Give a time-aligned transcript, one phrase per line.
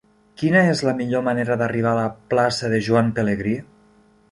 [0.41, 3.57] Quina és la millor manera d'arribar a la plaça de Joan Pelegrí?